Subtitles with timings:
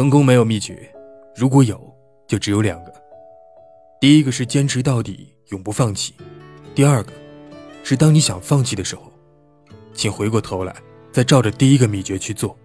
[0.00, 0.90] 成功没有秘诀
[1.36, 1.78] 如果有
[2.26, 2.94] 就只有两个。
[4.00, 6.14] 第一个是坚持到底永不放弃
[6.74, 7.12] 第二个
[7.84, 9.12] 是当你想放弃的时候
[9.92, 10.74] 请回过头来
[11.12, 12.56] 再照着第一个秘诀去做。